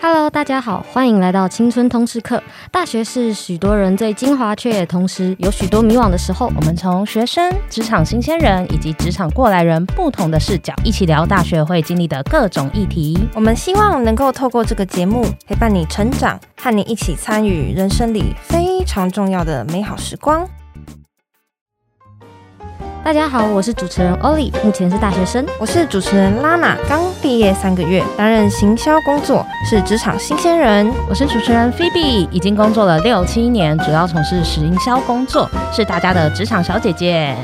[0.00, 2.40] Hello，大家好，欢迎来到青春通识课。
[2.70, 6.52] 大学是许多人最精华，却也同时有许多迷惘的时候。
[6.54, 13.18] 我们从学生、职场新鲜人以及职场过来人不同的视角，一起聊大学会经历的各种议题。
[13.34, 20.48] 我们希望能够透过这个节目，陪伴你成长，和你一起参与人生里非常重要的美好时光。
[23.08, 25.42] 大家好，我是主持人 Ollie，目前是大学生。
[25.58, 30.92] 我是主持人 Lana，刚毕业三个月，担任行销工作，是职场新鲜人。
[31.08, 37.34] 我是主持人 Phoebe，已经工作了六七年，主要从事行销工作，是大家的职场小姐姐。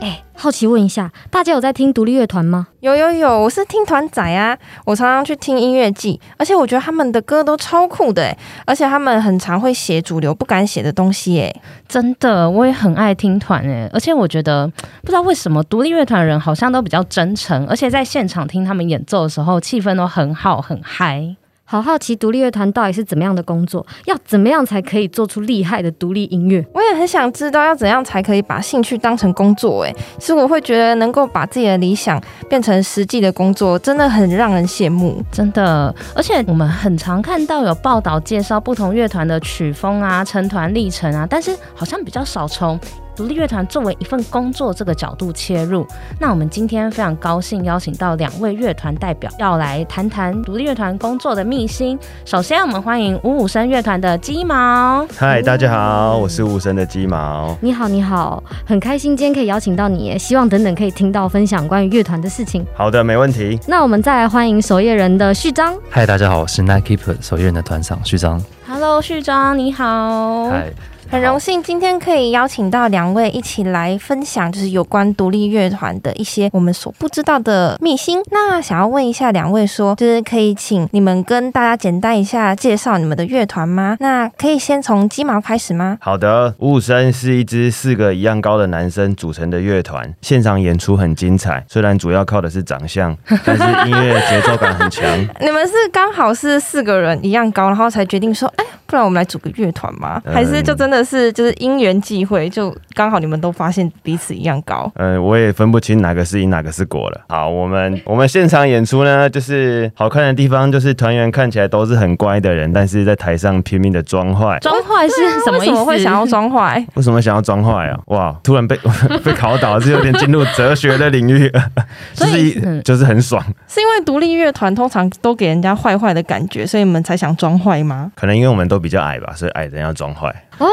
[0.00, 2.68] 哎，好奇问一下，大家有在听独立乐团吗？
[2.80, 11.54] 有有有，我是听团仔啊，我常常去听音乐季，而且我觉得他们的歌都超酷的，而且他们很常会写主流不敢写的东西，哎，
[11.86, 14.66] 真的，我也很爱听团哎，而且我觉得
[15.02, 21.36] 不知道为什么独立乐团的人好像都比较真诚，而且在现场听他们演奏的时候，气氛都很好，很嗨。
[21.70, 23.86] 好好奇独立乐团到底是怎么样的工作？
[24.06, 26.66] 要怎么样才可以做出厉害的独立音乐？
[26.74, 29.84] 我也很想知道要怎样才可以把兴趣当成工作。
[29.84, 35.22] 哎，其实我会觉得能够把自己的理想变成实际的工作，真的很让人羡慕。
[35.30, 42.76] 真的，而且我们很常看到有报道介绍不同乐团的曲风啊、成团历程啊，但是好像比较少从。
[43.16, 45.86] 独立乐团作为一份工作这个角度切入，
[46.18, 51.98] 那我们今天非常高兴邀请到两位乐团代表，要来谈谈独立乐团工作的秘辛。
[52.24, 55.06] 首先，我们欢迎五五声乐团的鸡毛。
[55.16, 57.56] 嗨，大家好，我是五五声的鸡毛。
[57.60, 62.64] 你好，你好，很开心今天可以邀请到你，希望等等可以听到分享关于乐团的事情。
[62.74, 63.58] 好的，没问题。
[63.66, 65.76] 那我们再来欢迎守夜人的序章。
[65.90, 68.42] 嗨，大家好，我是 Night Keeper 守夜人的团长序章。
[68.66, 70.48] Hello，序章，你好。
[70.48, 70.72] 嗨。
[71.10, 78.22] 很荣幸今天可以邀请到两位一起来分享，就是有关独立乐团的一些我们所不知道的秘辛。
[78.30, 83.96] 那想要问一下两位说，就是可以请你们跟大家简单一下介绍你们的乐团吗？
[83.98, 85.98] 那可以先从鸡毛开始吗？
[86.00, 91.64] 好的，五五声是一支四个一样高的男生组成的乐团，现场演出很精彩。
[91.68, 95.04] 虽然主要靠的是长相，但是音乐节奏感很强。
[95.42, 100.22] 你们是刚好是四个人一样高，然后才决定说，哎，不然我们来组个乐团吗？
[100.32, 100.99] 还是就真的？
[101.04, 104.90] 是，就是因缘际会，就刚好你们都发现彼此一样高。
[104.96, 107.20] 嗯，我也分不清哪个是因，哪个是果了。
[107.28, 114.58] 好，我们 我们现场演出呢，就是好看的地方，就是团员看起来都是很乖的人，但是在台上拼命的装坏。
[114.60, 115.66] 装坏是什么意思？
[115.66, 116.84] 为什么会想要装坏？
[116.94, 117.98] 为什么想要装坏啊？
[118.06, 118.78] 哇，突然被
[119.24, 121.50] 被考倒，是有点进入哲学的领域，
[122.14, 123.42] 就是就是很爽。
[123.68, 128.10] 是因为独立乐团通常都给人家坏坏的感觉，所以你们才想装坏吗？
[128.16, 130.28] 可能因为我们都比较矮吧，所以矮人要装坏。
[130.58, 130.66] 哦，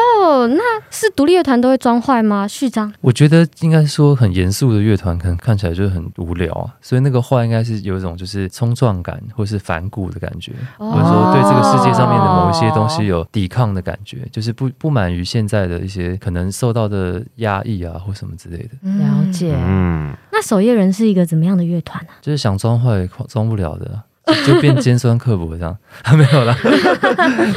[0.48, 2.48] 那是独立乐团都会装坏吗？
[2.48, 18.70] 序章，我觉得应该说很严肃的乐团，可能看起来就是很无聊啊，所以那个坏应该是有一种就是冲撞感，或是反骨的感觉，哦、或者说对这个世界上面的某一些东西有抵抗的感觉，就是不不满于现在的一些可能受到的压抑啊，或什么之类的。
[18.82, 19.54] 了解。
[19.58, 22.18] 嗯，那守夜人是一个怎么样的乐团啊？
[22.22, 24.02] 就是想装坏装不了的。
[24.46, 25.78] 就变尖酸刻薄这样，
[26.18, 26.56] 没有了，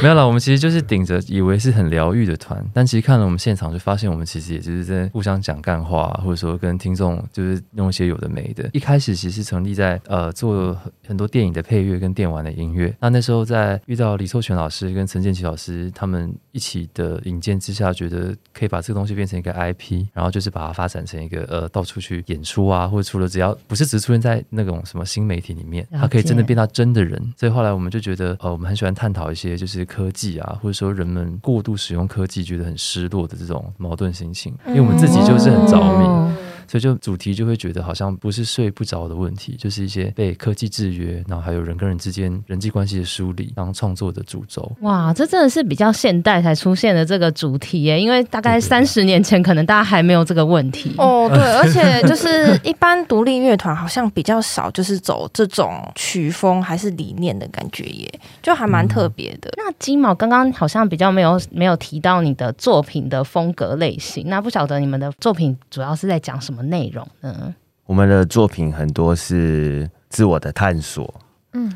[0.01, 0.25] 没有啦。
[0.25, 8.69] 我们其实就是顶着以为是很疗愈的团，但其实看了我们现场就发现，我们其实也就是在互相讲干话，或者说跟听众就是弄一些有的没的。
[8.73, 12.93] 一开始其实成立在呃做很多电影的配乐跟电玩的音乐。
[12.99, 26.60] 那那时候在遇到李寿全老师跟陈建奇老师他们一起的引荐之下，觉得可以把这个东西变成一个 IP，然后就是把它发展成一个呃到处去演出啊，或者除了只要不是只出现在那种什么新媒体里面，它可以真的变到。
[26.67, 36.35] 真的人，所以后来我们就觉得，呃，我们很喜欢探讨一些就是科技啊，或者说人们过度使用科技觉得很失落的这种矛盾心情，因为我们自己就是很着迷。
[36.71, 44.71] 所以就主题就会觉得好像不是睡不着的问题，就是一些被科技制约，然后还有人跟人之间人际关系的梳理，当创作的主轴。
[44.79, 50.95] 哇，这真的是比较现代才出现的这个主题耶，因为大概三十年前可能大家还没有这个问题。
[50.97, 58.09] 哦，对， 而且就是一般独立乐团好像比较少，就是走这种曲风还是理念的感觉耶，
[58.41, 59.49] 就还蛮特别的。
[59.49, 66.60] 嗯、那金毛刚刚好像比较没有没有提到你的作品的风格类型，那不晓得你们的作品主要是在讲什么？
[66.61, 67.53] 内容，呢，
[67.85, 71.13] 我们的作品很多是自我的探索，
[71.53, 71.71] 嗯，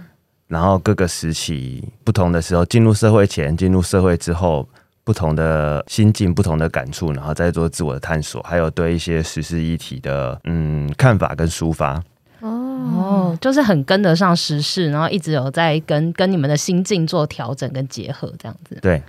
[0.47, 4.67] 然后各个时期不同的时候，进入社会前、进入社会之后，
[5.03, 12.01] 不同的心境、不同的感触，然后再做自我的探索，还有对一些时事议题的嗯看法跟抒发。
[12.41, 18.77] 哦，就是很跟得上时事，然后一直有在跟跟你们的心境做调整跟结合，这样子。
[18.81, 19.01] 对。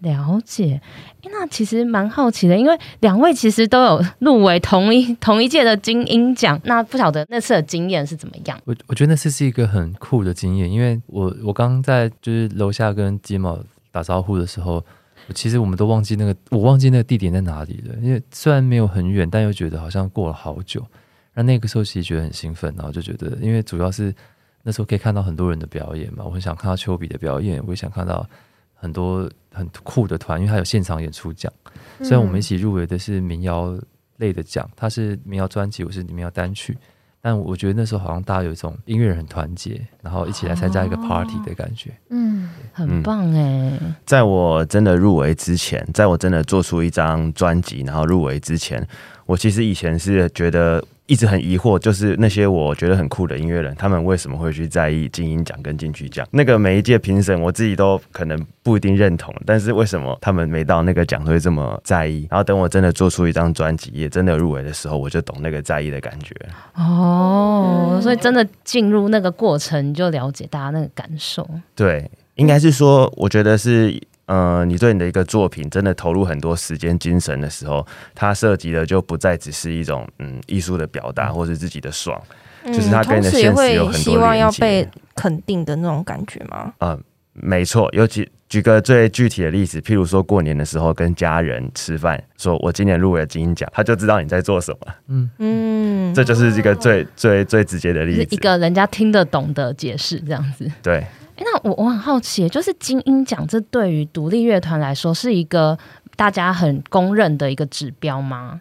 [0.00, 0.80] 了解，
[1.24, 8.60] 那其实蛮好奇的，因为两位其实都有入围同一 同一届的金鹰奖，那不晓得那次的经验是怎么样？
[8.66, 13.58] 我我觉得那次是一个很酷的经验，因为我我刚在就是楼下跟金毛
[13.90, 14.84] 打招呼的时候，
[15.34, 20.84] 其实我们都忘记那个我忘记那个地点在哪里了，因为虽然没有很远，但又觉得好像过了好久。
[21.34, 24.14] 那那个时候其实觉得很兴奋，然后就觉得，因为主要是
[24.62, 28.28] 那时候可以看到很多人的表演嘛，我很想看到丘比的表演，我也想看到。
[28.78, 31.50] 很多很酷的团，因为他有现场演出奖。
[32.00, 33.74] 虽然我们一起入围的是民谣
[34.18, 36.76] 类的奖，他是民谣专辑，我是民谣单曲，
[37.22, 41.90] 但我觉得那时候好像大家有一种音乐人很团结，然后一起来参加一个 party 的感觉。
[42.10, 43.80] 嗯，很棒哎！
[44.04, 48.86] 在我真的入围之前，在我真的做出一张专辑，然后入围之前，
[49.24, 50.84] 我其实以前是觉得。
[51.06, 56.26] 一直很疑惑，就是那些我觉得很酷的音乐人，他们为什么会去在意金鹰奖跟金曲奖？
[56.30, 62.26] 那个每一届评审，我自己都可能不一定认同，但是为什么他们没到那个奖会这么在意？
[62.30, 66.34] 然后等我真的做出一张专辑，也真的入围的时候，我就懂那个在意的感觉。
[66.74, 71.48] 哦，所以真的进入那个过程，就了解大家那个感受。
[71.74, 74.00] 对，应该是说，我觉得是。
[74.26, 82.20] 呃，你对你的一个作品真的投入很多时间精神的时候，它涉及的就不再只是一种嗯艺术的表达，或是自己的爽，
[82.64, 83.98] 嗯、就是它跟你的现实有很多。
[84.00, 86.72] 希望要被肯定的那种感觉吗？
[86.78, 87.00] 啊、呃，
[87.34, 87.88] 没错。
[87.92, 94.78] 尤其举个最具体的例子，譬如说过年的时候跟家人吃饭，说我今年入围了金鹰奖，他就知道你在做什么。
[95.06, 100.68] 嗯嗯，这就是一个最最最直接的例子，一个人家听得懂的解释，这样子。
[100.82, 101.06] 对。
[101.36, 105.78] 欸、那我我很好奇，就是金鹰奖，这对于独立乐团来说是一个
[106.16, 108.60] 大家很公认的一个指标吗？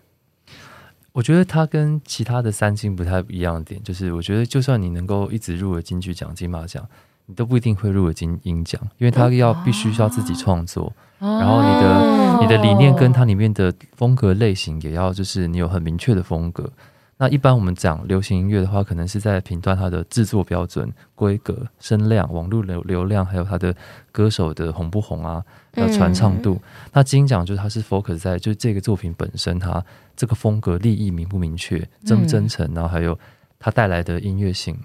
[1.14, 6.86] 我觉得它跟其他的三金不太一样的点，就是我觉得就算你能够一直入围金曲奖、金马奖，
[7.28, 16.70] 你都不一定会入围金鹰奖，因为它要必须要自己创作，哦、然后你的、哦、你的理念跟它里面的风格类型也要就是你有很明确的风格。
[17.18, 23.74] 那一般我们讲流行音乐的话，可能是在评断它的制作标准、规格、声量、网络流流量，还有它的
[24.12, 25.42] 歌手的红不红啊，
[25.74, 26.56] 还有传唱度。
[26.56, 29.82] 嗯、那金鹰奖就是它是 focus 在就是这个作品本身，它
[30.14, 33.18] 这个风格立意明不明确、真不真诚，然后还有
[33.60, 34.78] 它带来的音乐性，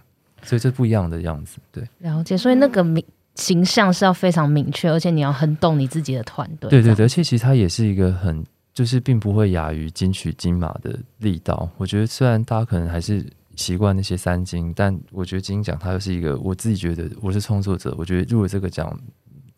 [0.43, 1.59] 所以这不一样的样子。
[1.73, 2.38] 对，了解。
[2.38, 3.05] 所以那个明
[3.35, 6.71] 形象是要非常明确，而且你要很懂你自己的团队。
[6.71, 8.47] 对对对，而且其实它也是一个很。
[8.72, 11.69] 就是并不会亚于金曲金马的力道。
[11.76, 13.25] 我觉得虽然大家可能还是
[13.56, 18.99] 习惯那些三金，但我觉得金鹰奖它又是一个，我自己觉得我是创作者，我觉得入了这个奖。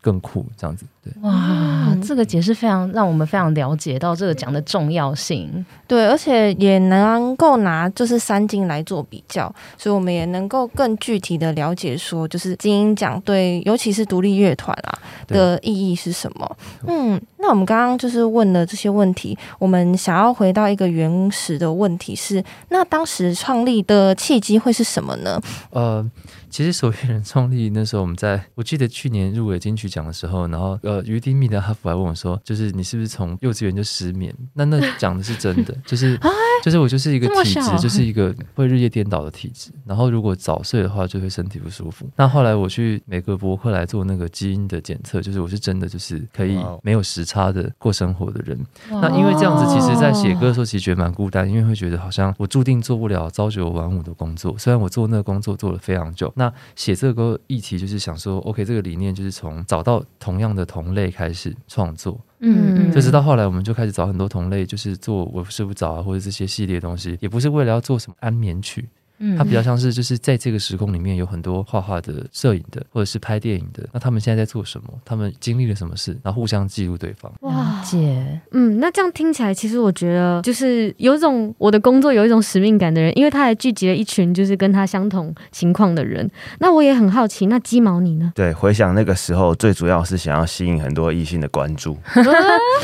[0.04, 1.12] 更酷，这样子对。
[1.22, 5.64] 哇，这个解释非常让我们非常了解到这个奖的重要性。
[5.86, 14.98] 对，而且也能够拿就是三金来做比较，所以我们也能够更具体的了解说，就是金鹰奖对，尤其是独立乐团啊
[15.28, 16.56] 的意义是什么。
[16.88, 25.38] 嗯，那我们刚刚就是问了这些问题，我们想要回到一个原始的问题是，那当时创立的契机会是什么呢？
[25.70, 26.10] 呃。
[26.52, 34.30] 其实手艺人创立那时候，我们在我记得去年入围金曲奖的时候，然后呃，于丁密的哈佛还问我说，就是你是不是从幼稚园就失眠？
[34.52, 36.20] 那那讲的是真的，就是
[36.62, 39.70] 就是我就是一个体质，就是一个会日夜颠倒的体质。
[39.86, 42.06] 然后如果早睡的话，就会身体不舒服。
[42.16, 48.58] 那后来我去美国伯克来做那个基因的检测，就是我是真的就是可以没有时差的过生活的人。
[48.90, 54.54] 那因为这样子，其实在写歌的时候，其实觉得蛮孤单，因为会觉得好像我注定做不了朝九晚五的工作。
[54.58, 56.30] 虽然我做那个工作做了非常久。
[56.36, 68.88] 那写这个议题就是想说，OK，这个理念就是从找到同样的同类开始创作，嗯，就直到后来我们就开始找很多同类，就是做我睡不着啊，或者这些系列东西，也不是为了要做什么安眠曲。
[69.36, 73.88] 它比较像是，就是在这个时空里面有很多画画的、摄影的，或者是拍电影的。
[73.92, 74.88] 那他们现在在做什么？
[75.04, 76.16] 他们经历了什么事？
[76.22, 77.32] 然后互相记录对方。
[77.40, 86.28] 哇，姐，嗯，那这样听起来，其实我觉得就是有一种我的工作有一种使命感的人，因为他还聚集了一群就是跟他相同情况的人。
[86.58, 88.32] 那我也很好奇，那鸡毛你呢？
[88.34, 91.96] 对，回想那个时候，最主要是想要吸引很多异性的关注，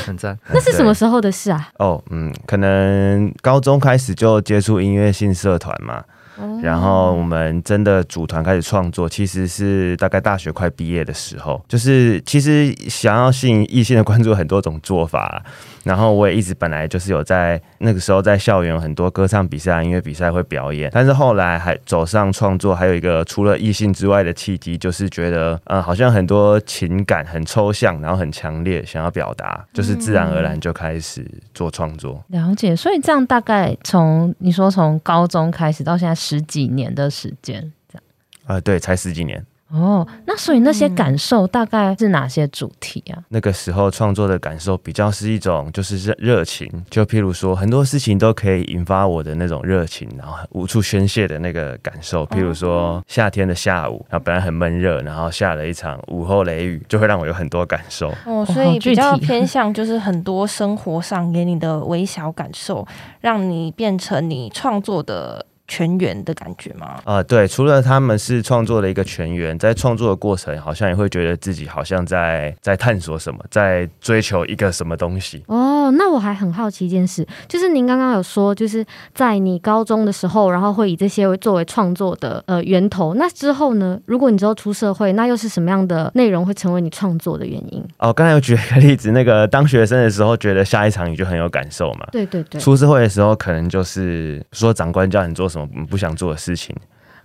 [0.05, 0.39] 很赞。
[0.53, 1.69] 那是什么时候的事啊？
[1.79, 6.05] 哦，嗯，可能高中开始就接触音乐性社团嘛。
[6.63, 11.63] 然后我们真的组团开始创作，其实是大概大学快毕业的时候。
[11.69, 15.43] 就是其实想要吸引异性的关注，很多种做法。
[15.89, 32.23] 然后我也一直本来就是有在那个时候在校园很多歌唱比赛、音乐比赛会表演，但是后来还走上创作，还有一个除了异性之外的契机，就是觉得呃好像很多情感很抽象，然后很强烈，想要表达，就是自然而然就开始做创作。
[32.29, 38.03] 嗯，了解，所以这样大概从你说从高中开始到现在十几年的时间，这样。
[38.45, 39.43] 呃，对，才十几年。
[39.71, 43.23] 哦，那所以那些感受大概是哪些主题啊？
[43.29, 52.25] 那个时候创作的感受比较是一种就是热热情，就譬如说很多事情都可以引发我的那种热情，然后无处宣泄的那个感受。
[52.29, 58.11] 譬如说夏天的下午，然后本来很闷热，然后下了一场午后雷雨，就会让我有很多感受。
[58.25, 62.87] 哦，所以比较偏向就是很多生活上给你的微小感受，
[63.21, 65.45] 让你变成你创作的。
[65.69, 66.95] 全员的感觉吗？
[67.05, 75.45] 啊、呃，对，除了他们是创作的一个全员，在创作的过程，好像也会觉得自己好像在在探索什么，在追求一个什么东西。
[75.47, 78.85] 哦，那我还很好奇一件事，就是您刚刚有说，就是
[79.15, 83.15] 在你高中的时候，然后会以这些为作为创作的呃源头。
[83.15, 84.01] 那之后呢？
[84.07, 87.85] 如果你之后出社会，那又是什么样的内容会成为你创作的原因？
[87.99, 92.07] 哦，刚才有举了一个例子，那个当学生的时候，觉得下一场雨就很有感受嘛。
[92.11, 92.59] 对对对。
[92.59, 95.58] 出社会的时候，可能就是说长官叫你做什么。
[95.89, 96.75] 不想做的事情。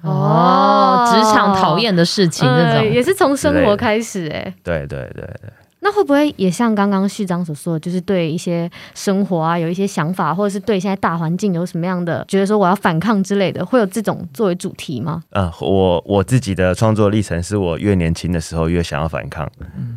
[0.02, 5.50] 哦，职场讨厌的事情，这种、呃、也是从生活开始哎，对对对对。
[5.84, 15.22] 那会不会也像刚刚序章所说的，就是对一些生活啊有一些想法，或者是对现在大环境有什么样的觉得说我要反抗之类的，会有这种作为主题吗？
[15.32, 19.46] 啊，我我自己的创作历程是我越年轻的时候越想要反抗。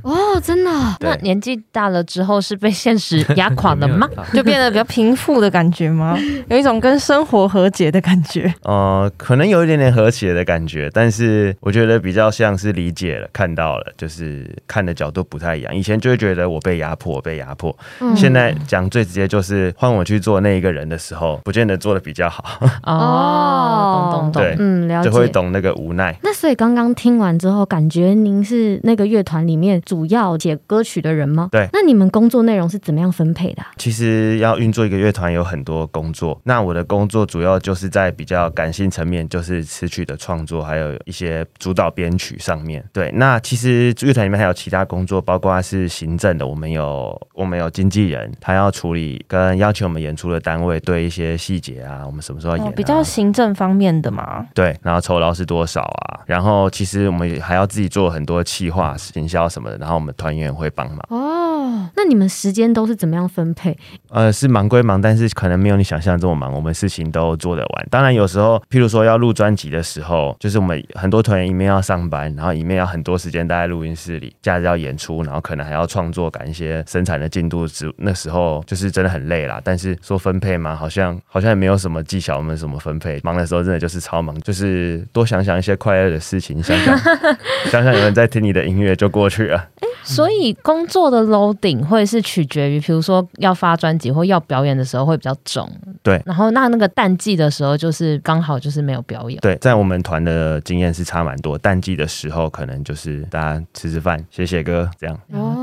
[0.02, 0.70] 哦，真的？
[1.00, 4.08] 那年纪大了之后是被现实压垮了吗？
[4.34, 6.18] 就变得比较平复的感觉吗？
[6.50, 8.52] 有一种跟生活和解的感觉？
[8.62, 15.75] 呃，可能有一点点和谐的感觉，但是我觉得比较像是理解了，看到了，就是看的角度不太一样。
[15.76, 17.76] 以前就会觉得我被压迫，被压迫。
[18.00, 22.58] 嗯、现在讲最直接就是换我去做那一个人的时候，不见得做的比较好。
[22.84, 26.16] 哦，懂懂懂，对，嗯，了解，就会懂那个无奈。
[26.22, 31.48] 那所以刚刚听完之后，感觉您是那个乐团里面主要写歌曲的人吗？
[31.52, 31.68] 对。
[31.72, 33.70] 那你们工作内容是怎么样分配的、啊？
[33.76, 36.40] 其实要运作一个乐团有很多工作。
[36.44, 42.84] 那我的工作主要就是在比较感性层面，就是词曲的创作，还有一些主导编曲上面。
[42.92, 43.10] 对。
[43.14, 45.96] 那其实乐团里面还有其他工作，包括是。
[45.96, 54.46] 行政的，我们有我们有经纪人，他要处理跟要求我们演出的单位对一些细节啊，我们什么时候演、啊哦，比较行政方面的嘛。
[54.52, 56.20] 对，然后酬劳是多少啊？
[56.26, 60.98] 然后其实我们还要自己做很多企划、行销什么的，然后我们团员会帮忙。
[61.08, 61.55] 哦，
[61.94, 63.76] 那你们时间都是怎么样分配？
[64.10, 67.86] 呃，是忙归忙，但是可能没有你想象这么忙，我们事情都做得完。
[67.90, 75.86] 当然有时候，譬如说要录专辑的时候，就是我们很多团员一面要上班，然后一面要很多时间待在录音室里，假日要演出，然后可能还要。
[75.86, 79.60] 创作赶一些生产的进度，只那时候就是真的很累啦。
[79.62, 83.20] 但是说分配嘛，好像 好像也没有什么技巧，我们怎么分配？
[83.22, 86.98] 忙的时候真的就是超忙，就是多想想一些快乐的事情，想想
[87.70, 89.56] 想想有人在听你的音乐就过去了。
[89.56, 91.22] 欸，所以工作的
[91.56, 95.70] loading 会是取决于，比如说要发专辑或要表演的时候会比较重。
[96.02, 99.40] 对，然后那那个淡季的时候就是刚好就是没有表演。
[99.40, 105.18] 对，在我们团的经验是差蛮多，淡季的时候可能就是大家吃吃饭、写写歌这样。
[105.32, 105.54] 哦。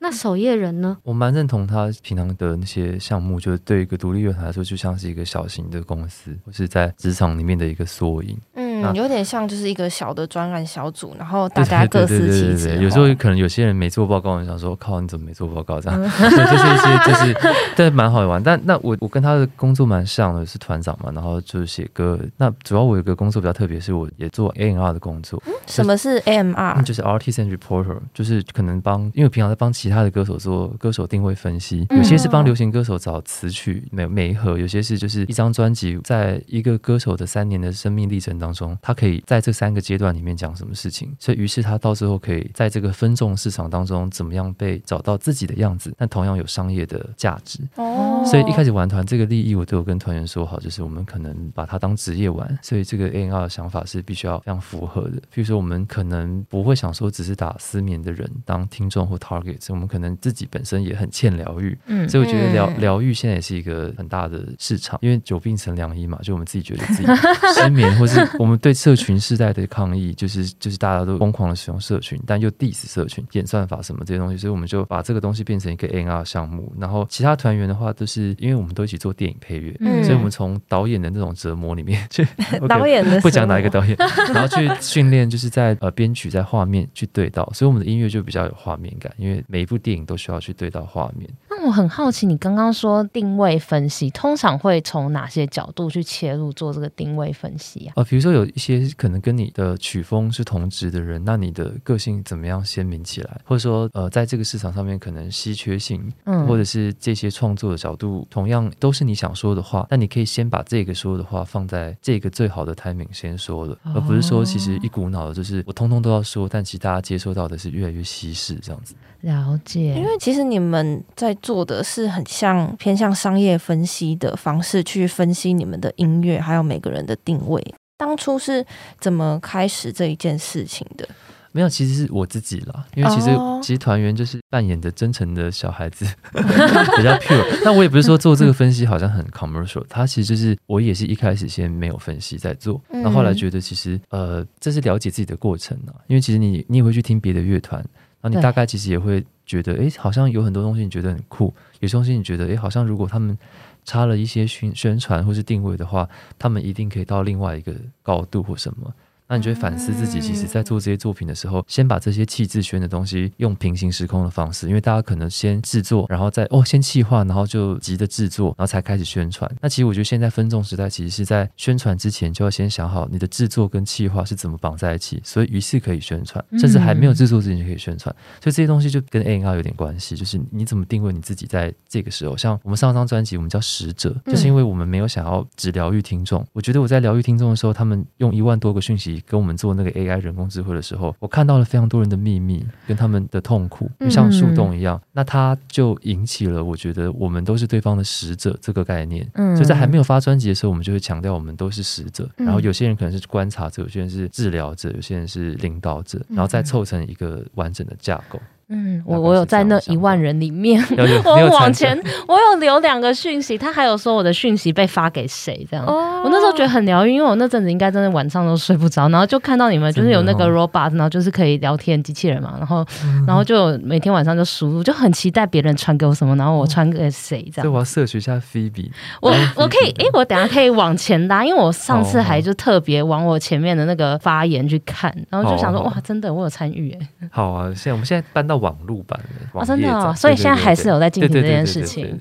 [0.00, 0.96] 那守夜人呢？
[1.02, 8.38] 我蛮认同他平常的那些项目，就是对一个独立乐团来说，就像是一个小型的公司，或是在职场里面的一个缩影。
[8.54, 12.76] 嗯，有点像就是一个小的专案小组，然后大家各司其职。
[12.82, 15.98] 有时候可能有些人没做报告，我想说靠，你怎么没做报告这样？
[16.00, 16.10] 对，
[16.50, 18.42] 就是一些就是，但蛮好玩。
[18.42, 22.18] 但那我我跟他的工作蛮像的，是团长嘛，然后就是写歌。
[22.36, 25.42] 那主要我有个工作比较特别，是我也做 A&R 的工作。
[25.46, 26.82] 嗯，什么是 A&R？
[26.82, 38.71] 就是 Artist and Reporter，就是可能帮，因为平常在帮其他的歌手做歌手定位分析，有些是帮流行歌手找词曲每每一盒，有些是就是一张专辑，在一个歌手的三年的生命历程当中。
[38.80, 47.58] 他可以在这三个阶段里面讲什么事情，所以于是他到最后可以在这个分众市场当中怎么样被找到自己的样子，但同样有商业的价值。
[47.76, 55.20] 哦，所以一开始玩团这个利益我都有跟团员说好，就是我们可能把它当职业玩，所以这个 A N R 的想法是必须要非常符合的。
[55.32, 67.06] 比如说我们可能不会想说只是打失眠的人当听众或 target，我们可能自己本身也很欠疗愈，嗯，所以我觉得疗疗愈现在也是一个很大的市场，因为久病成良医嘛，就我们自己觉得自己
[67.54, 68.52] 失眠，或是我们。
[68.62, 76.72] 对社群时代的抗议，就是就是大家都疯狂的使用社群，但又 diss 社群演算法什么这些东西，所以我们就把这个东西变成一个 NR 项目。
[76.78, 82.24] 然后其他团员的话，都是因为我们都一起做电影配乐，嗯、所以我们从导演的那种折磨里面 去
[82.68, 83.96] 导演的不讲哪一个导演，
[84.32, 91.28] 然后去训练，就是在呃编曲在画面去对到，所以我们的音乐就比较有画面感，因为每一部电影都需要去对到画面。
[91.62, 97.92] 那我很好奇，你刚刚说定位分析，通常会从哪些角度去切入做这个定位分析啊？
[97.94, 103.40] 呃，比如说有一些可能跟你的曲风是同质的人，那你的个性怎么样鲜明起来？
[103.44, 118.96] 或者说，呃，在这个市场上面可能稀缺性，嗯，或者是这些创作的角度，同样都是你想说的话，那你可以先把这个说的话放在这个最好的 timing 先说了，而不是说其实一股脑的就是我通通都要说，但其实大家接收到的是越来越稀释这样子。
[119.22, 127.74] 了解，因为其实你们在做的是很像偏向商业分析的方式去分析你们的音乐，还有每个人的定位。
[127.96, 128.66] 当初是
[128.98, 131.08] 怎么开始这一件事情的？
[131.52, 132.84] 没有，其实是我自己啦。
[132.96, 133.62] 因为其实、oh.
[133.62, 137.60] 其实团员就是扮演的真诚的小孩子， 比较 pure。
[137.62, 145.92] 那我也不是说做这个分析好像很 commercial，他其实就是我也是一开始先没有分析在做，那后后来觉得其实呃这是了解自己的过程啊。
[146.08, 147.84] 因为其实你你也会去听别的乐团。
[148.22, 153.36] 然后你大概其实也会觉得，哎，好像有很多东西你觉得很酷，有些东西你觉得，哎，好像如果他们
[153.84, 158.94] 插了一些宣宣传或是定位的话，他们一定可以到另外一个高度或什么。
[159.32, 169.50] 那你就会反思自己，其实，在做这些作品的时候，先把这些气质圈的东西用平行时空的方式，因为大家可能先制作，然后再哦，先企划，然后就急着制作，然后才开始宣传。
[169.62, 178.14] 那其实我觉得现在分众时代，其实是在宣传之前就要先想好你的制作跟企划是怎么绑在一起，所以于是可以宣传，甚至还没有制作之前就可以宣传。
[178.38, 182.36] 所以这些东西就跟 A&R 有点关系，就是你怎么定位你自己在这个时候。
[182.36, 186.46] 像我们上张专辑，我们叫使者，就是因为我们没有想要只疗愈听众。
[186.52, 189.92] 我觉得我在疗愈听众的时候，他们用一万多个讯息跟我们做那个。
[189.92, 194.96] AI 人工智慧的时候，我看到了非常多人的秘密跟他们的痛苦，就像树洞一样。
[194.96, 199.30] 嗯、那它就引起了我觉得我们都是对方的使者这个概念。
[199.34, 202.28] 嗯，所以在还没有发专辑的时候，我们就会强调我们都是使者。
[202.38, 208.40] 嗯、然后有些人可能是观察者，有些人是治疗者，有些人是领导者，然后再凑成一个完整的架构。
[208.72, 210.82] 嗯，我我有在那一万人里面
[211.24, 215.84] 我往前，我有留两个讯息，他还有说我的讯息被发给谁这样。
[215.86, 222.84] 哦，我那时候觉得很疗愈，因为我那阵子应该真的晚上都睡不着，然后就看到你们就是有那个 robot，然后就是可以聊天机器人嘛，然后
[223.26, 227.62] 然后就每天晚上就输入，就很期待别人传给我什么，然后我传给谁这样。
[227.62, 237.28] 所以我要摄取一下 Phoebe，我我可以，哎，我等下可以往前拉，因为我上次还就特别往我前面的那个发言去看，然后就想说哇，真的我有参与哎。
[237.30, 239.46] 好啊，现在我们现在搬到网络版的。
[239.52, 242.18] 哦，真的哦，所以现在还是有在进行这件事情。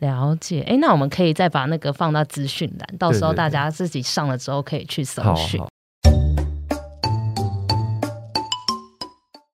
[0.00, 5.62] 了解，哎，那我们可以再把那个放到资讯栏，到时候大家自己上了之后可以去搜寻。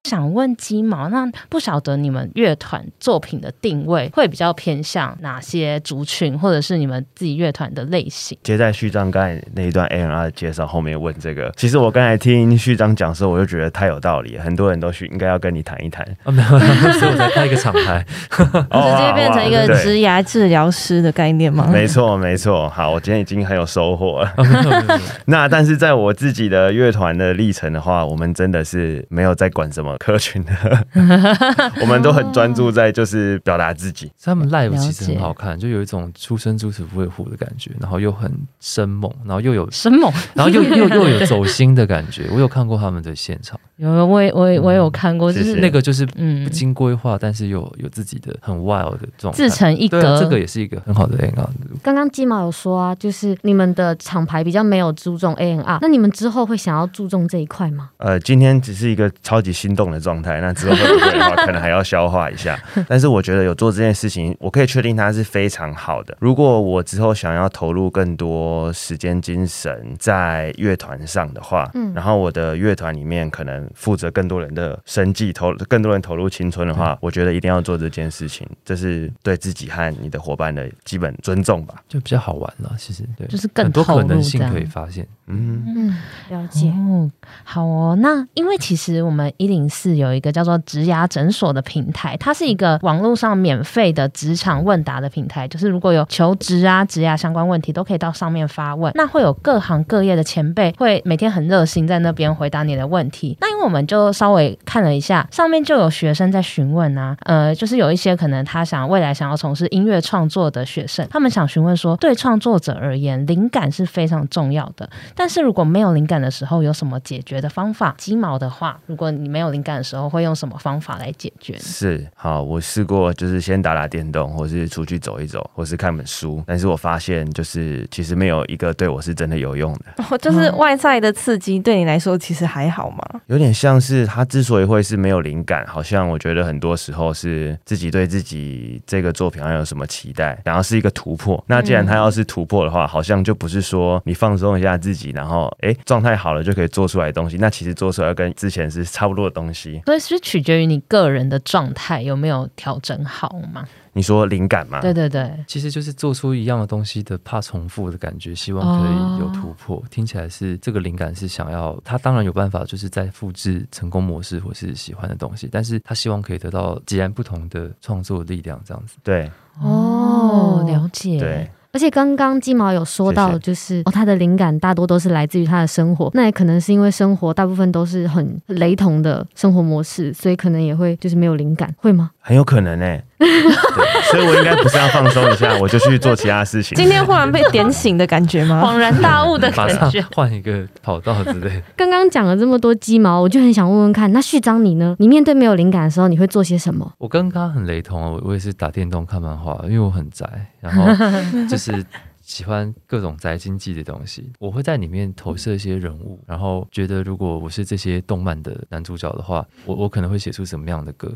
[0.09, 8.37] 想问鸡毛，那不晓得你们乐团作品的定位会比较偏向哪些族群，或者是你们自己乐团的类型？
[8.43, 16.03] 接在序章刚才那一段 A&R 的介绍后面问这个，其实我刚才听序章讲的时候，我就觉得太有道理，很多人都需应该要跟你谈一谈。
[16.25, 16.49] 啊，没有，
[16.99, 21.69] 所以我才开一个厂牌， 直接变成一个职涯治疗师的概念吗？
[21.71, 22.69] 没错，没错。
[22.71, 24.33] 好，我今天已经很有收获了。
[25.27, 29.98] 那但是在我自己的乐团的历程的话，我们真的是没有在管什么。
[29.99, 30.87] 客群的，
[31.83, 34.11] 我们都很专注在就是表达自己。
[34.23, 42.29] 他们 live 其实很好看，就有一种初生猪死不会虎的感觉，然后又很生猛，然后又有生猛，然后又又又有走心的感觉。
[42.33, 50.21] 我有看过他们的现场，有我也我也我也有看过，就是那个就是嗯不经规划，但是又有自己的很 wild 的状态，自成一格。
[50.21, 51.51] 这个也是一个很好的 A&R。
[51.83, 57.91] 刚刚鸡毛有说啊，就是你们的厂牌比较没有注重 A N R，那你们之后会想要注重这一块吗？
[57.97, 59.89] 呃，今天只是一个超级心动。
[59.89, 62.59] 的状态，那之后会不会的话，可能还要消化一下。
[62.87, 66.15] 但是我觉得有做这件事情，我可以确定它是非常好的。
[66.21, 82.75] 如果我之后想要投入更多时间精神在乐团上的话，嗯，然后我的乐团里面可能负责更多人的生计，投更多人投入青春的话，我觉得一定要做这件事情，这是对自己和你的伙伴的基本尊重吧，就比较好玩了。
[82.79, 85.07] 其实对，就是更多可能性可以发现。
[85.27, 85.97] 嗯嗯，
[86.31, 86.71] 了解。
[86.71, 87.11] 哦，
[87.45, 87.97] 好哦。
[88.01, 98.91] 那因为其实我们一零四有一个叫做职涯诊所的平台，它是一个网络上免费的职场问答的平台，就是如果有求职啊、职涯相关问题，都可以到上面发问。
[98.95, 103.37] 那会有各行各业的前辈会每天很热心在那边回答你的问题。
[103.41, 114.89] 那因为我们就稍微看了一下，上面就有学生在询问啊，呃，就是有一些可能他想未来想要从事音乐创作的学生，他们想询问说，对创作者而言，灵感是非常重要的。
[115.15, 117.95] 但是如果没有灵感的时候，有什么解决的方法？
[117.99, 121.57] 鸡毛的话，如果你没有灵感的时候，会用什么方法来解决？
[121.59, 126.43] 是好，我试过，就是先打打电动，或是出去走一走，或是看本书。
[126.47, 130.19] 但是我发现，就是其实没有一个对我是真的有用的。
[130.19, 132.99] 就是外在的刺激对你来说其实还好吗？
[133.27, 141.43] 有点点像是他之所以会是没有灵感，好像我觉得很多时候是自己对自己这个作品好像有什么期待，然后是一个突破。
[141.47, 147.39] 那既然他要是突破的话，好像就不是说你放松一下自己，然后哎状态好了就可以做出来的东西。
[147.39, 149.81] 那其实做出来跟之前是差不多的东西。
[149.87, 153.67] 所以是取决于你个人的状态有没有调整好吗？
[153.93, 154.81] 你说灵感吗？
[154.81, 159.77] 对对对，其实就是做出一样的东西的怕重复的感觉，希望可以有突破。
[159.77, 168.97] 哦、听起来是这个灵感是想要他当然有办法，就是在复制成功模式或是喜欢的东西，但是他希望可以得到截然不同的创作力量，这样子。
[169.03, 171.19] 对，哦，了解。
[171.19, 171.51] 对。
[171.71, 182.11] 而且刚刚鸡毛有说到，就是谢谢哦，他的灵感大多都是来自于他的生活，那也可能是因为生活大部分都是很雷同的生活模式，所以可能也会就是没有灵感，会吗？
[182.21, 183.05] 很有可能诶、欸。
[183.19, 186.77] 所以我应该不是要放松一下，我就去做其他事情。
[186.77, 188.63] 今天忽然被点醒的感觉吗？
[188.65, 191.63] 恍然大悟的感觉，换一个跑道之类的。
[191.77, 194.95] 刚刚讲了这么多鸡毛，我就很想问问看，那序章你呢？
[194.99, 196.93] 你面对没有灵感的时候，你会做些什么？
[196.99, 200.25] 我跟刚刚很雷同啊，我也是打电动、看漫画，因为我很宅，
[200.61, 200.85] 然后
[201.51, 201.85] 就是
[202.23, 204.31] 喜欢各种宅经济的东西。
[204.39, 211.13] 我会在里面投射一些人物，然后觉得如果我是这些动漫的男主角的话，我我可能会写出什么样的歌。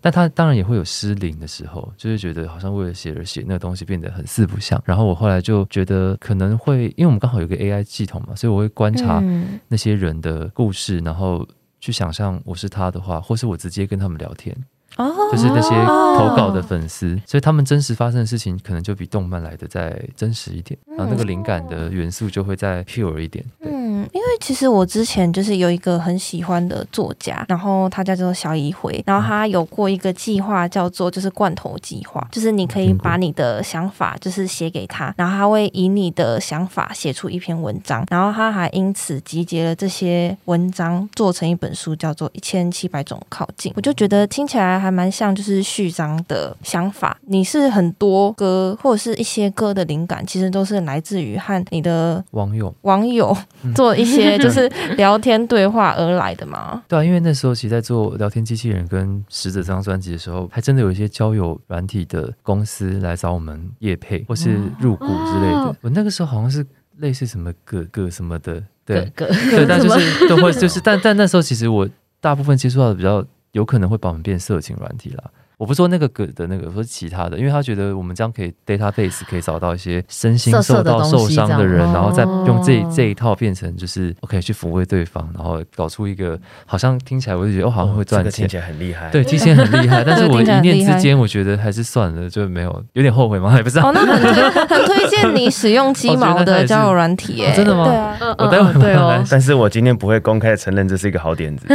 [0.00, 4.80] 但他当然也会有失灵的时候，就是觉得好像为了写而写，那个东西变得很四不像。
[4.84, 9.22] 然后我后来就觉得可能会，因为我们刚好有个 AI 系统嘛，所以我会观察
[9.68, 11.46] 那些人的故事，然后
[11.80, 14.54] 去想象我是他的话，或是我直接跟他们聊天，
[14.96, 15.70] 就是那些
[16.18, 23.44] 投稿的粉丝，所以他们真实发生的事情可能就比动漫来的再真实一点，然后那个灵感的元素就会再 pure 一点。
[23.60, 23.75] 对。
[24.12, 43.72] 因为其实我之前就是有一个很喜欢的作家，然后他叫做小一回，然后他有过一个计划叫做就是罐头计划，就是你可以把你的想法就是写给他，然后他会以你的想法写出一篇文章，然后他还因此集结了这些文章做成一本书，叫做《一千七百种靠近》。
[43.76, 47.16] 我就觉得听起来还蛮像就是序章的想法。
[47.22, 53.36] 你是很多歌或者是一些歌的灵感，其实都是来自于和你的网友网友
[53.74, 53.95] 做。
[53.96, 56.82] 一些 就是聊天对话而来的嘛？
[56.86, 65.58] 对啊，因为那时候其实在做聊天机器人跟使者这张专辑的时候，还真的有一些交友软体的公司来找我们业配或是入股之类的。
[65.58, 66.64] 哦、我那个时候好像是
[66.98, 71.88] 类似什么哥哥什么的，对，哥对，但就是都会就是，但但那时候其实我
[72.20, 75.24] 大部分接触到的比较有可能会把我们变色情软体啦。
[75.58, 90.04] 我不说那个歌的那个，说其他的，因为他觉得我们这样可以 database 可以找到一些身心受到受伤的人，然后再用这这一套变成就是 OK 去抚慰对方，然后搞出一个好像听起来我就觉得哦好像会赚钱，这个、听起来很厉害，对，听起来很厉害。
[90.04, 93.56] 但是我一念之间，我觉得还是算了，就没有有点后悔吗？
[93.56, 93.88] 也不知道。
[93.88, 97.84] 哦，那很很推荐你使用鸡毛的交友软体，哎、哦，真的吗？
[97.86, 99.24] 对啊，我待会儿来。
[99.30, 101.66] 但是我今天不会公开承认这是一个好点子。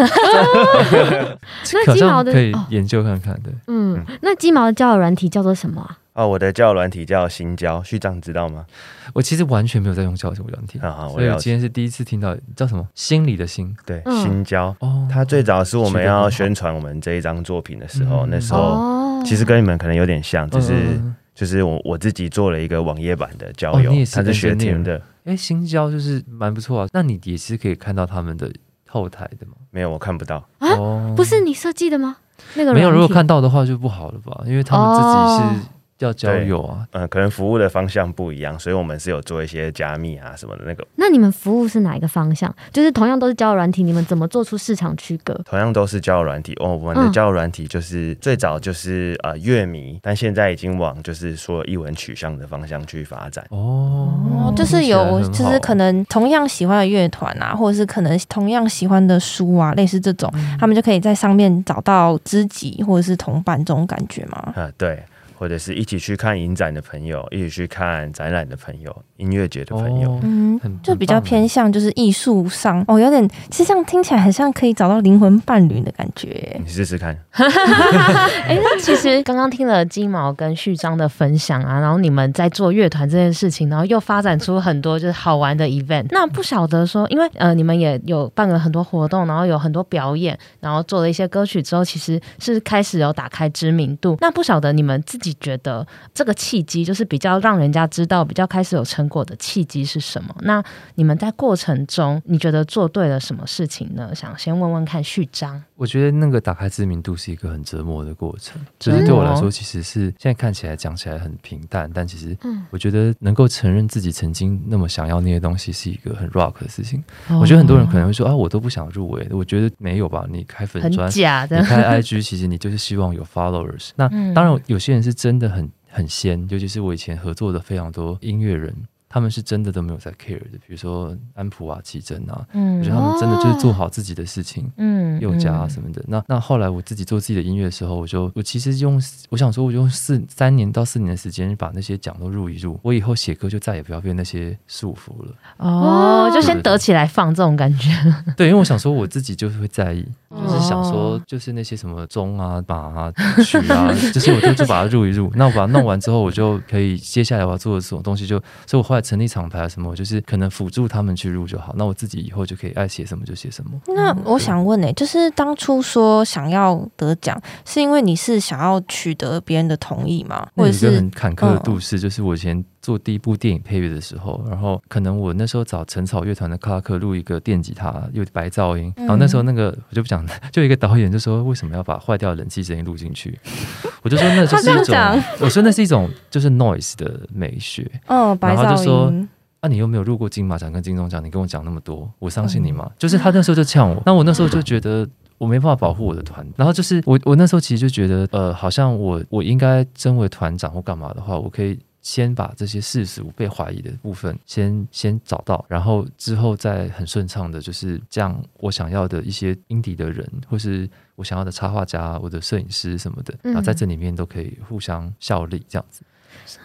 [1.74, 4.52] 那鸡毛的可以研究看看的，嗯，那鸡。
[4.52, 5.98] 毛的交友软体叫做什么啊？
[6.12, 8.66] 哦，我的交友软体叫新交，序章知道吗？
[9.14, 14.76] 我其实完全没有在用交友软体啊，所以我今天是第一次听到叫什么心理的心，对，新交。
[14.82, 21.00] 哦，它最早是我们要宣传我们这一张作品的时候，那时候其实跟你们可能有点像，就是
[21.34, 25.02] 就是我我自己做了一个网页版的交友，它是学听的。
[25.24, 28.52] 哎，新交就是蛮不错啊，那你也是可以看到他们的
[28.86, 29.54] 后台的吗？
[29.70, 30.68] 没有，我看不到啊，
[31.16, 32.18] 不是你设计的吗？
[32.56, 34.44] 那个没有，如果看到的话就不好了吧？
[34.46, 35.68] 因为他们自己是。
[36.06, 40.86] 要交友啊，嗯，可能服务的方向不一样，所以我们是有做一些加密啊什么的那个。
[40.96, 42.54] 那你们服务是哪一个方向？
[42.72, 45.34] 就是同样都是交友软体，你们怎么做出市场区隔？
[45.46, 64.54] 同样都是交友软体哦，我们的交友软体就是、嗯、最早就是呃乐迷，但现在已经往就是说一文取向的方向去发展哦，就是有就是可能同样喜欢的乐团啊，或者是可能同样喜欢的书啊，类似这种，嗯、他们就可以在上面找到知己或者是同伴这种感觉吗？
[64.56, 65.04] 嗯，对。
[65.42, 76.62] 或者是一起去看影展的朋友，一起去看展览的朋友，音乐节的朋友，嗯，就比较偏向就是艺术上哦，有点其实这样听起来很像可以找到灵魂伴侣的感觉。
[76.64, 77.18] 你试试看。
[77.34, 86.06] 哎、欸，那其实刚刚听了金毛跟序章的分享啊，然后你们在做乐团这件事情，然后又发展出很多就是好玩的 event。
[86.12, 94.16] 那不晓得说，因为呃你们也有办了很多活动，然后有很多表演，然后做了一些歌曲之后，其实是开始有打开知名度。
[94.22, 95.31] 那不晓得你们自己。
[95.32, 100.36] 己觉得这个契机，就是比较让人家知道比较开始有成果的契机是什么？
[100.41, 100.63] 那
[100.96, 104.13] 你们在过程中，你觉得做对了什么事情呢？
[104.13, 105.63] 想先问问看序章。
[105.76, 112.38] 我觉得那个打开知名度是一个很折磨的过程，就是对我来说，其实是现在看起来讲起来很平淡，但其实
[112.70, 117.04] 我觉得能够承认自己曾经那么想要那些东西，是一个很 rock 的事情。
[117.30, 120.28] 我觉得很多人可能会说啊，我都不想入围，我觉得没有吧？
[120.30, 123.89] 你开粉专，假的，你开 IG，其实你就是希望有 followers。
[123.96, 128.76] 那当然，有些人是真的很很仙，尤其是我以前合作的非常多音乐人。
[129.13, 136.02] 他们是真的都没有在 care 的，比如说安普啊、奇珍啊，嗯，我觉得他们真的就是做好自己的事情，嗯，宥嘉啊什么的。
[136.08, 145.34] 那那后来我自己做自己的音乐的时候，我就我其实用我想说，我用四三年到四年的时间把那些奖都入一入，我以后写歌就再也不要被那些束缚了。
[145.58, 147.89] 哦，就先得起来放这种感觉。
[148.38, 153.12] 对， 因为我想说我自己就是会在意，就是想说就是那些什么钟啊、把啊、
[153.43, 155.30] 曲啊， 就是我就就把它入一入。
[155.36, 159.01] 那我把它弄完之后，我就可以接下来我要做的什么东西就，所以我后来。
[159.02, 161.74] 成立厂牌啊什么，我就是可能辅助他们去录就好。
[161.76, 163.72] 那我自己以后就可以爱写什么就写什么。
[163.88, 170.48] 那我想问呢、欸，就是当初说想要得奖，是因为你是想要取得别人的同意吗？
[170.56, 183.38] 或者是一个很坎坷的故事，就是我以前做第一部电影配乐的时候，然后可能我那时候找陈草乐团的克拉克录一个电吉他，有白噪音，然后那时候那个我就不讲，就一个导演就说为什么要把坏掉的冷气声音录进去？
[184.02, 184.96] 我就说那就是一种，
[185.39, 187.89] 我说那是一种就是 noise 的美学。
[188.08, 188.84] 哦，白噪音。
[188.84, 189.13] 说，
[189.60, 192.89] 啊，你又没有入过金马奖跟金钟奖，你跟我讲那么多，我相信你吗？
[192.98, 216.04] 就是他那时候就呛我，那我那时候就觉得我没办法保护我的团，然后就是我我那时候其实就觉得，呃，好像我我应该身为团长或干嘛的话，我可以先把这些事实被怀疑的部分先先找到，然后之后再很顺畅的，就是这样我想要的一些音底的人，或是我想要的插画家、我的摄影师什么的，然后在这里面都可以互相效力，这样子。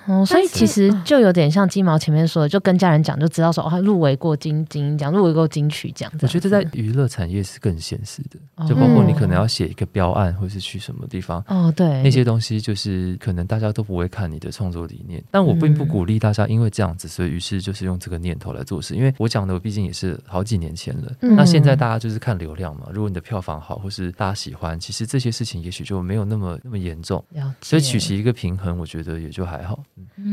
[0.07, 6.11] 哦，所以其实就有点像鸡毛前面说的，就跟家人讲，就知道说哦，他入围过金金奖，入围过金曲奖。
[6.23, 15.23] 我觉得在娱乐产业是更现实的，就包括你可能要写一个标案，或是去什么地方哦，对，那些东西就是可能大家都不会看你的创作理念。
[15.31, 18.95] 但我并不鼓励大家因为这样子，所以于是就是用这个念头来做事。
[18.95, 21.13] 因为我讲的，我毕竟也是好几年前了。
[21.21, 27.25] 那现在大家就是看流量嘛，如果你的票房好，或是大家喜欢，其实这些事情也许就没有那么那么严重。
[27.61, 29.76] 所以取其一个平衡，我觉得也就还好。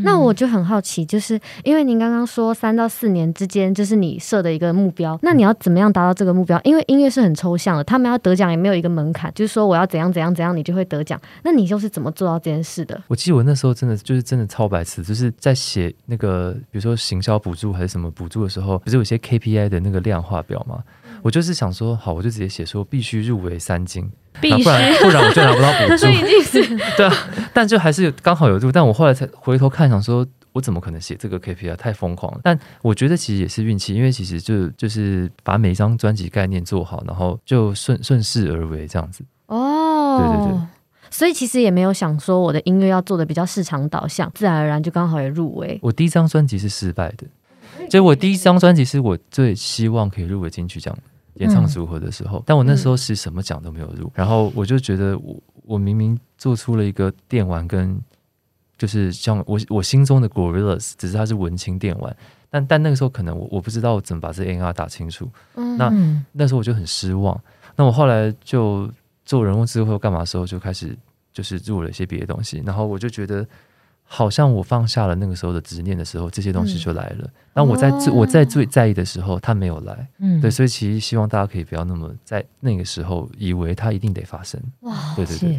[0.04, 6.60] 那我就很好奇，就是因为您刚刚说三到四年之间，就是你设的一个目标，那你要怎么样达到这个目标？
[6.64, 11.20] 因为音乐是很抽象的，他们要得奖也没有一个门槛，就是说我要怎样怎样怎样，你就会得奖。
[11.44, 13.02] 那你又是怎么做到这件事的？
[13.08, 20.84] 我记得我那时候真的就是真的超白痴，就是在写那个比如说行销补助还是什么补助的时候，不是有些 KPI 的那个量化表吗？
[21.24, 26.06] 我就是想说，好，我就直接写说必须入围三金，必须，不然不然我就拿不到补 助。
[26.98, 27.14] 对啊，
[27.54, 28.70] 但就还是刚好有入。
[28.70, 32.42] 但我后来才回头看，想说我怎么可能写这个 KPI 太疯狂了？
[32.44, 39.24] 但我觉得其实也是运气，因为其实就就是把每一张专辑概念做好，然后就顺顺势而为这样子。
[39.48, 40.60] 哦，对对对，
[41.10, 45.80] 所以其实也没有想说我的音乐要做的比较市场导向，自然而然就刚好也入围。
[45.82, 47.26] 我第一张专辑是失败的，
[47.90, 51.02] 所以我第一张专辑是我最希望可以入围金曲奖的。
[51.36, 58.00] 演唱组合的时候，但我那时候是什么奖都没有入，然后我就觉得我我明明做出了一个电玩，跟
[58.78, 62.16] 就是像我我心中的 Gorillas，只是它是文青电玩，
[62.50, 65.92] 但但那个时候可能我我不知道怎么把这 A&R 打清楚，那
[66.32, 67.40] 那时候我就很失望。
[67.76, 68.92] 那我后来就
[69.26, 70.98] 做人工智慧干嘛的时候，就开始
[71.32, 73.48] 就是入了一些别的东西，然后我就觉得。
[74.16, 77.28] 好像我放下了那个时候的执念的时候，这些东西就来了。
[77.56, 80.08] 那、嗯、我在最我在最在意的时候，它没有来。
[80.20, 84.62] 嗯，对，所以其实希望大家可以不要那么在那个时候以为它一定得发生。
[84.82, 85.50] 哇，对对对，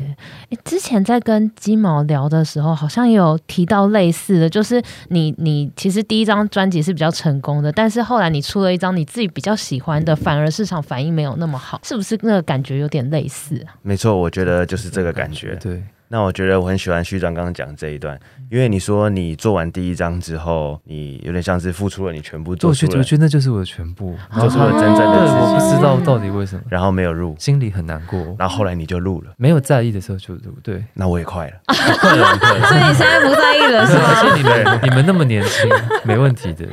[0.50, 0.58] 对。
[0.62, 13.74] 之前在跟鸡毛聊的时候，好像也有提到类似的，就是你你其实第一张专辑是比较成功的，但是后来你出了一张你自己比较喜欢的，反而市场反应没有那么好，是不是那个感觉有点类似啊？
[13.82, 15.56] 没错，我觉得就是这个感觉。
[15.56, 15.82] 对。
[16.08, 18.18] 那我觉得我很喜欢序章刚刚讲这一段，
[18.50, 25.38] 因为你说你做完第一章之后，你有点像是付出了你全部做出了，我觉得那就是我的全部，做出了真正的自己。
[25.38, 28.18] 我不知道到底为什么，然后没有录，心里很难过。
[28.38, 30.56] 然后后来你就录了，没有在意的时候就录。
[30.62, 31.54] 对，那我也快了，
[31.98, 32.66] 快了，快了。
[32.68, 34.02] 所以你现在不在意了是吗？
[34.14, 35.68] 而且你们你们那么年轻，
[36.04, 36.66] 没问题的。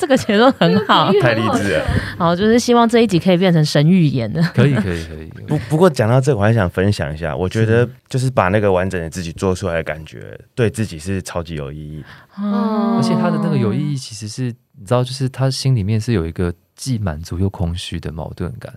[0.00, 1.84] 这个结论很好，太励志了。
[2.16, 4.42] 好，就是希望这一集可以变成神预言的。
[4.54, 5.30] 可以，可以，可以。
[5.46, 12.02] 不不过讲到这，我还想分享一下，我觉得就是把那个完整的自己做出来的感觉，对自己是超级有意义。
[12.36, 18.74] 哦，而且他的那个有意义，其实是你知道，就是他心里面是有一个既满足又空虚的矛盾感。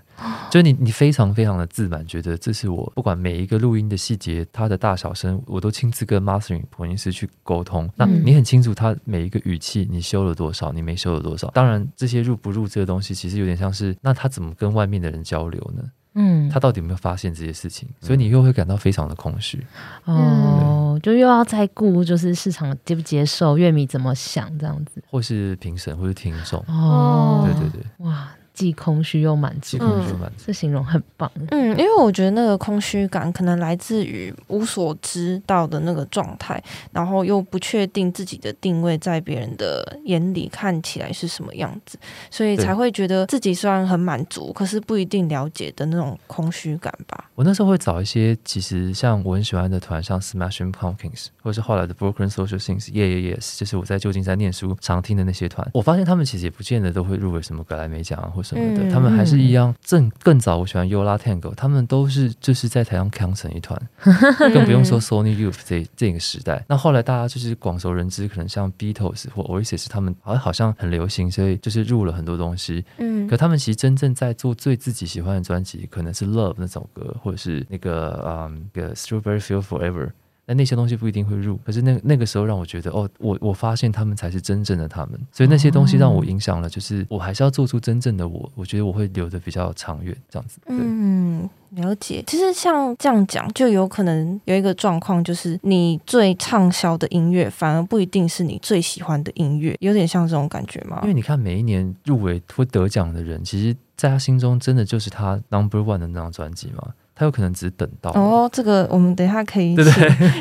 [0.52, 7.90] 就是你，你非常非常的自满，觉得这是我不管每一个录音的细节，它的大小声，我都亲自跟 mastering 混音师去沟通。
[7.96, 11.48] 那你很清楚，他每一个语气你修了多少，你没修了多少。
[11.52, 15.84] 当然，这些入不入这个东西，其实有点像是，那他怎么跟外面的人交流呢？
[16.16, 17.88] 嗯，他到底有没有发现这些事情？
[18.02, 19.66] 所以你又会感到非常的空虚。
[20.06, 26.64] 哦，就又要再顾，就是市场接不接受，乐迷怎么想这样子，或是评审，或是听众。
[26.68, 28.30] 哦，对对对，哇。
[28.54, 31.30] 既空虚又满足，空虚满足，这形容很棒。
[31.50, 41.98] 嗯，因为我觉得那个空虚感可能来自于无所知道的那个状态，然后又不确定自己的定位在别人的眼里看起来是什么样子，
[42.30, 47.23] 所以才会觉得自己虽然很满足，可是不一定了解的那种空虚感吧。
[47.36, 55.68] 我那时候会找一些其实像我很喜欢的团，像 Smashing Pumpkins，或者是后来的 Broken Social Things，Yeah Yeah Yes，就是我在旧金山念书常听的那些团。
[55.74, 59.74] 我发现他们其实也不见得都会入围什么格莱美奖啊，或什么的，嗯、他们还是一样。
[59.84, 63.82] 正更早，我喜欢 Yola Tango，他们都是就是在台上扛成一团，
[64.54, 66.64] 更不用说 Sony Youth 这这个时代。
[66.68, 72.86] 那后来大家就是广受人知，可能像 Beatles 或 Oasis，他们好像好像很流行，所以就是入了很多东西。
[72.98, 80.10] 嗯，可他们其实真正在做最自己喜欢的专辑，可能是 Love 那首歌，或者是那个嗯个 Strawberry Fields Forever。
[80.46, 90.60] 那那些东西不一定会入，可是那那个时候让我觉得，哦，我我发现他们才是真正的他们，所以那些东西让我影响了，就是我还是要做出真正的我，我觉得我会留的比较长远，这样子。
[90.68, 92.22] 嗯，了解。
[92.28, 101.00] 其实像这样讲，就有可能有一个状况，就是你最畅销的音乐，反而不一定是你最喜欢的音乐，有点像这种感觉吗？
[101.04, 106.94] 因为你看每一年入围或得奖的人，其实在他心中真的就是他 number one 的那张专辑吗？
[107.16, 109.76] 他有可能只等到哦，这个我们等一下可以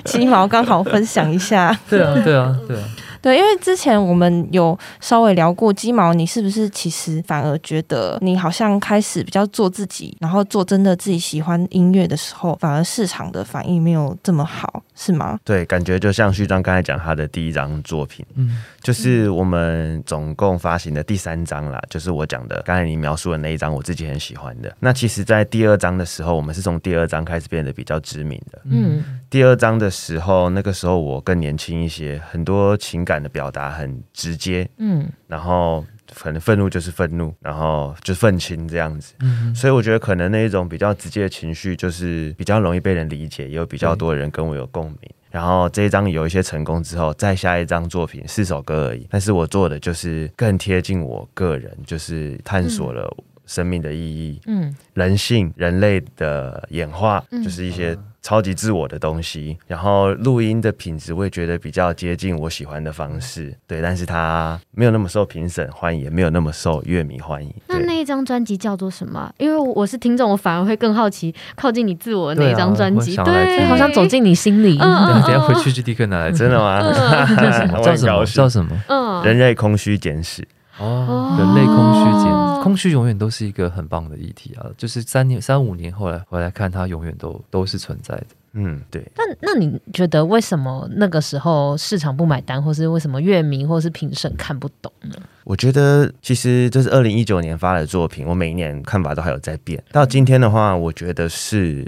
[0.04, 1.76] 请鸡毛刚好分享一下。
[1.88, 2.84] 对啊，对啊，对啊。
[3.22, 15.38] 对，因为之前我们有稍微聊过鸡毛，你是不是其实反而觉得你好像开始比较做自己，然后做真的自己喜欢音乐的时候，反而市场的反应没有这么好，是吗？
[15.44, 24.76] 对，感觉就像旭章刚才讲他的第一张作品，嗯，就是我们总共发行的第三张啦，就是我讲的刚才你描述的那一张，我自己很喜欢的。
[24.80, 33.11] 那其实，在第二张的时候，我们是从第二张开始变得比较知名的，嗯，第二张的时候，那个时候我更年轻一些，很多情感。
[33.12, 44.98] 感的表达很直接，嗯，然后可能愤怒就是愤怒，然后就愤青这样子，嗯，所以我觉得可能那一种比较直接的情绪，就是比较容易被人理解，也有比较多的人跟我有共鸣。
[45.30, 53.14] 然后这一张有一些成功之后，再下一张作品四首歌而已，但是我做的就是更贴近我个人，就是探索了
[53.46, 57.94] 生命的意义，嗯，人性、人类的演化，就是一些。
[58.22, 67.52] 超级自我的东西，然后录音的品质我也觉得比较接近我喜欢的方式，对，但是它没有那么受评审欢迎，也没有那么受乐迷欢迎。
[67.66, 69.32] 那那一张专辑叫做什么？
[69.38, 74.78] 因为我是听众，我反而会更好奇靠近你自我的那一张专辑，对，对，好像走进你心里。
[74.78, 76.80] 嗯，等下回去就立刻拿来，真的吗？
[77.82, 78.24] 叫什么？
[78.26, 78.80] 叫什么？
[78.88, 80.46] 嗯，人类空虚简史。
[80.78, 84.66] 哦，人类空虚简，空虚永远都是一个很棒的议题啊！
[84.76, 88.26] 就是三年、三五年后来回来看，它永远都都是存在的。
[88.54, 89.02] 嗯，对。
[89.16, 95.14] 那那你觉得为什么那个时候市场不买单，或是为什么乐迷或是评审看不懂呢？
[95.44, 99.82] 我觉得其实这是二零一九年发的作品，我每一年看法都还有在变。
[99.90, 101.86] 到今天的话，我觉得是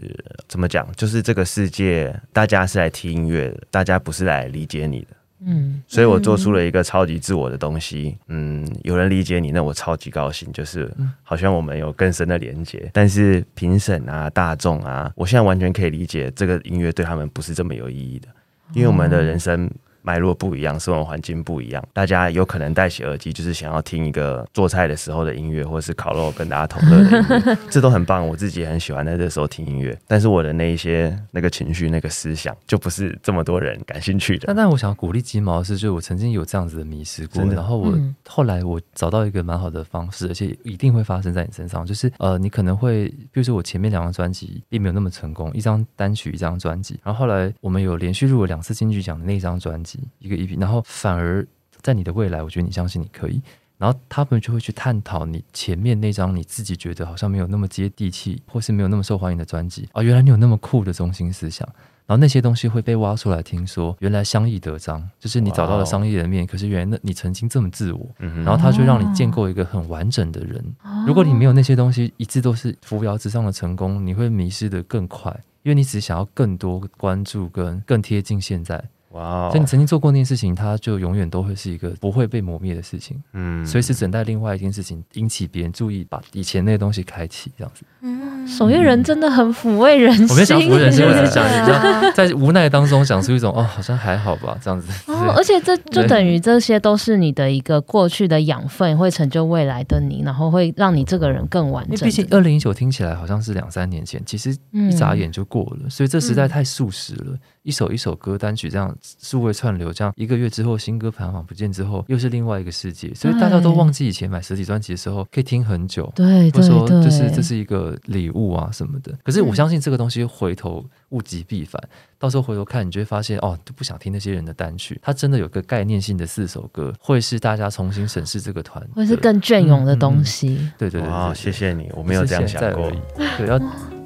[0.48, 0.86] 怎么讲？
[0.96, 5.08] 就是这个世界，大家是来听音乐的，大家不是来理解你的。
[5.46, 8.16] 嗯，所以我做出了一个超级自我的东西。
[8.28, 10.90] 嗯，有人理解你，那我超级高兴，就是
[11.22, 12.90] 好像我们有更深的连接。
[12.92, 18.28] 但是评审啊、大众啊，我现在完全可以理解这个音乐对他们不是这么有意义的，
[18.72, 19.70] 因为我们的人生。
[20.04, 28.26] 脉络不一样，生活环境不一样，大家有可能戴起耳机，就是想要听一个做菜的时候的音乐，或者是烤肉跟大家同乐的音乐， 这都很棒。
[28.28, 34.44] 我自己也很喜欢在这时候听音乐，但是我的那一些那个情绪、那个思想，就不是这么多人感兴趣的。
[34.46, 50.82] 但但我想鼓励鸡毛的是，就我曾经有这样子的迷失过，然后我、嗯、后来我找到一个蛮好的方式，而且一定会发生在你身上，就是呃，你可能会，比如说我前面两张专辑并没有那么成功，一张单曲一张专辑，然后后来我们有连续入了两次金曲奖的那张专辑，一个 EP，然后。
[50.86, 51.46] 反而
[51.82, 53.42] 在你的未来，我觉得你相信你可以，
[53.78, 61.68] 然后他们就会去探讨你前面那张你自己觉得好像没有那么接地气，或是没有那么受欢迎的专辑啊，原来你有那么酷的中心思想，
[62.06, 70.64] 然后那些东西会被挖出来，听说原来商议得彰，就是你找到了商业的面，可是原来那你曾经这么自我，然后他就让你建构一个很完整的人。
[71.06, 75.30] 如果你没有那些东西，一直都是扶摇直上的成功，你会迷失得更快，
[75.62, 78.82] 因为你只想要更多关注跟更贴近现在。
[79.14, 79.48] 哇！
[79.50, 83.20] 所以你曾经做过那件事情，它就永远都会是一个不会被磨灭的事情。
[83.32, 87.84] 嗯，随时等待另外一件事情引起别人注意，把以前那些东西开启，这样子。
[88.02, 90.28] 嗯，守夜人真的很抚慰人心。
[90.28, 91.44] 我没想抚慰人心，我只是讲，
[92.12, 94.88] 在无奈当中讲出一种哦，好像还好吧，这样子。
[95.10, 102.06] 哦， 而且这就等于这些都是你的一个过去的养分，会成就未来的你，然后会让你这个人更完整。
[102.06, 107.38] 毕竟二零一九听起来好像是两三年前，其实一眨眼就过了，嗯、所以这实在太速食了。
[107.64, 113.12] 嗯、一首一首歌单曲这样数位串流，这样一个月之后新歌排行榜不见之后，又是另外一个世界。
[113.14, 119.12] 所以大家都忘记以前买实体专辑的时候可以听很久，对，或者说就是这是一个礼物啊什么的。
[119.24, 121.80] 可是我相信这个东西回头物极必反，
[122.18, 124.98] 到时候回头看，你就会发现哦，就不想听那些人的单曲。
[125.02, 130.48] 它真的有个概念性的四首歌，会是大家重新审视这个团，会是更隽永的东西。
[130.48, 132.90] 嗯嗯、对对对，好，谢谢你，我没有这样想过。
[133.38, 133.58] 对，要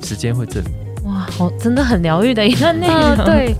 [0.02, 0.74] 时间会证明。
[1.08, 3.24] 哇，好，真的很疗愈的一段内容。
[3.24, 3.54] 对，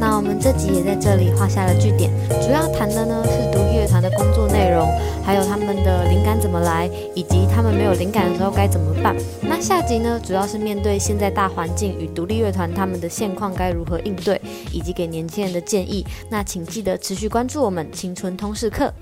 [0.00, 2.10] 那我们这集也在这里画下了句点。
[2.42, 4.88] 主要谈的呢是独立乐团的工作内容，
[5.22, 9.14] 还有他们的灵感怎么来，以及他们没有灵感的时候该怎么办。
[9.42, 14.40] 那下集呢，主要是面对现在大环境与独立乐团他们的现况该如何应对，
[14.72, 16.06] 以及给年轻人的建议。
[16.30, 18.92] 那请记得持续关注我们青春通识课。